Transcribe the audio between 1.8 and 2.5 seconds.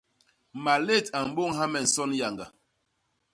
nson yañga.